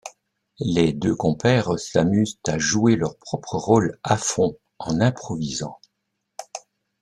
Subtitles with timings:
[0.65, 5.77] Les deux compères s'amusent à jouer leurs propres rôles à fond en improvisant.